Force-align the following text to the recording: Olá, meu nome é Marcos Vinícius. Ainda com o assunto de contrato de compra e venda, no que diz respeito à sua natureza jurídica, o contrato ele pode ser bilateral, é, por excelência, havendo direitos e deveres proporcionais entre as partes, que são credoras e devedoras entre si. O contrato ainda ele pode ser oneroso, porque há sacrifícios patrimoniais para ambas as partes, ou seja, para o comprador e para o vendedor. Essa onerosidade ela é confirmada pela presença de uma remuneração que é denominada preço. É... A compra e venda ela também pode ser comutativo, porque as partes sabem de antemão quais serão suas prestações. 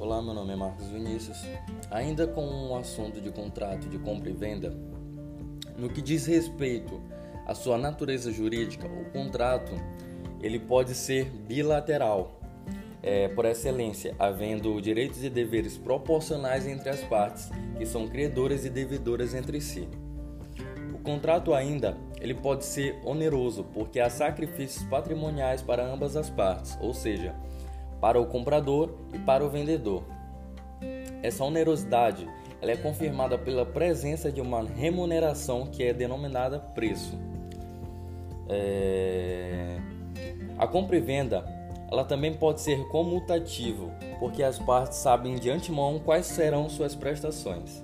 Olá, 0.00 0.22
meu 0.22 0.32
nome 0.32 0.52
é 0.52 0.56
Marcos 0.56 0.86
Vinícius. 0.86 1.44
Ainda 1.90 2.24
com 2.24 2.68
o 2.68 2.76
assunto 2.76 3.20
de 3.20 3.32
contrato 3.32 3.88
de 3.88 3.98
compra 3.98 4.30
e 4.30 4.32
venda, 4.32 4.72
no 5.76 5.88
que 5.88 6.00
diz 6.00 6.24
respeito 6.24 7.02
à 7.44 7.52
sua 7.52 7.76
natureza 7.76 8.30
jurídica, 8.30 8.86
o 8.86 9.10
contrato 9.10 9.72
ele 10.40 10.60
pode 10.60 10.94
ser 10.94 11.24
bilateral, 11.24 12.40
é, 13.02 13.26
por 13.26 13.44
excelência, 13.44 14.14
havendo 14.20 14.80
direitos 14.80 15.24
e 15.24 15.28
deveres 15.28 15.76
proporcionais 15.76 16.64
entre 16.64 16.90
as 16.90 17.02
partes, 17.02 17.50
que 17.76 17.84
são 17.84 18.06
credoras 18.06 18.64
e 18.64 18.70
devedoras 18.70 19.34
entre 19.34 19.60
si. 19.60 19.88
O 20.94 20.98
contrato 20.98 21.52
ainda 21.52 21.96
ele 22.20 22.34
pode 22.34 22.64
ser 22.64 23.00
oneroso, 23.04 23.64
porque 23.74 23.98
há 23.98 24.08
sacrifícios 24.08 24.84
patrimoniais 24.84 25.60
para 25.60 25.84
ambas 25.84 26.14
as 26.14 26.30
partes, 26.30 26.78
ou 26.80 26.94
seja, 26.94 27.34
para 28.00 28.20
o 28.20 28.26
comprador 28.26 28.94
e 29.12 29.18
para 29.18 29.44
o 29.44 29.48
vendedor. 29.48 30.04
Essa 31.22 31.44
onerosidade 31.44 32.28
ela 32.60 32.72
é 32.72 32.76
confirmada 32.76 33.38
pela 33.38 33.64
presença 33.64 34.32
de 34.32 34.40
uma 34.40 34.62
remuneração 34.64 35.66
que 35.66 35.84
é 35.84 35.92
denominada 35.92 36.58
preço. 36.58 37.18
É... 38.48 39.78
A 40.58 40.66
compra 40.66 40.96
e 40.96 41.00
venda 41.00 41.44
ela 41.90 42.04
também 42.04 42.34
pode 42.34 42.60
ser 42.60 42.86
comutativo, 42.88 43.90
porque 44.20 44.42
as 44.42 44.58
partes 44.58 44.98
sabem 44.98 45.36
de 45.36 45.48
antemão 45.48 45.98
quais 45.98 46.26
serão 46.26 46.68
suas 46.68 46.94
prestações. 46.94 47.82